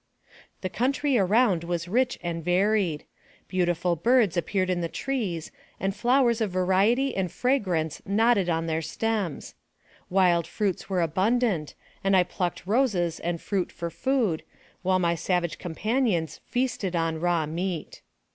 [0.61, 3.05] The country around was rich and varied.
[3.47, 8.65] Beauti ful birds appeared in the trees, and flowers of variety and fragrance nodded on
[8.65, 9.53] their stems.
[10.09, 14.41] Wild fruits were abundant, and I plucked roses and fruit for food,
[14.81, 18.01] while my savage companions feasted on raw meat.